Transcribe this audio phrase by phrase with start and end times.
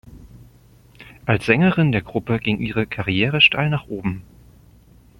[1.27, 4.23] Als Sängerin der Gruppe ging ihre Karriere steil nach oben.